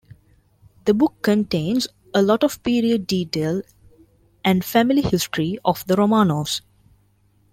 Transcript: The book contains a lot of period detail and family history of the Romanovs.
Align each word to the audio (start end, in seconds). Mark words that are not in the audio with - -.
The 0.85 0.95
book 0.95 1.21
contains 1.21 1.87
a 2.11 2.23
lot 2.23 2.43
of 2.43 2.63
period 2.63 3.05
detail 3.05 3.61
and 4.43 4.65
family 4.65 5.03
history 5.03 5.59
of 5.63 5.85
the 5.85 5.93
Romanovs. 5.95 6.61